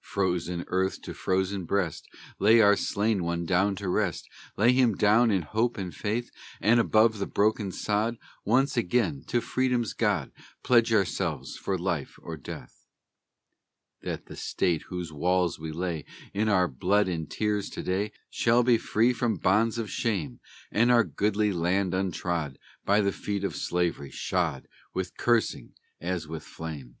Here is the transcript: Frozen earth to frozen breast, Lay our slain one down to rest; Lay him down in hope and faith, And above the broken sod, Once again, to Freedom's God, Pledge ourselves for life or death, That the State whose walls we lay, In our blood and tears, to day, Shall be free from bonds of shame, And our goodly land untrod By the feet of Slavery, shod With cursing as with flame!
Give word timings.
Frozen 0.00 0.64
earth 0.66 1.00
to 1.02 1.14
frozen 1.14 1.64
breast, 1.64 2.08
Lay 2.40 2.60
our 2.60 2.74
slain 2.74 3.22
one 3.22 3.46
down 3.46 3.76
to 3.76 3.88
rest; 3.88 4.28
Lay 4.56 4.72
him 4.72 4.96
down 4.96 5.30
in 5.30 5.42
hope 5.42 5.78
and 5.78 5.94
faith, 5.94 6.32
And 6.60 6.80
above 6.80 7.20
the 7.20 7.26
broken 7.26 7.70
sod, 7.70 8.16
Once 8.44 8.76
again, 8.76 9.22
to 9.28 9.40
Freedom's 9.40 9.92
God, 9.92 10.32
Pledge 10.64 10.92
ourselves 10.92 11.56
for 11.56 11.78
life 11.78 12.16
or 12.20 12.36
death, 12.36 12.84
That 14.02 14.26
the 14.26 14.34
State 14.34 14.82
whose 14.88 15.12
walls 15.12 15.56
we 15.60 15.70
lay, 15.70 16.04
In 16.32 16.48
our 16.48 16.66
blood 16.66 17.06
and 17.06 17.30
tears, 17.30 17.70
to 17.70 17.82
day, 17.84 18.10
Shall 18.30 18.64
be 18.64 18.76
free 18.76 19.12
from 19.12 19.36
bonds 19.36 19.78
of 19.78 19.88
shame, 19.88 20.40
And 20.72 20.90
our 20.90 21.04
goodly 21.04 21.52
land 21.52 21.92
untrod 21.94 22.56
By 22.84 23.00
the 23.00 23.12
feet 23.12 23.44
of 23.44 23.54
Slavery, 23.54 24.10
shod 24.10 24.66
With 24.92 25.16
cursing 25.16 25.74
as 26.00 26.26
with 26.26 26.42
flame! 26.42 26.96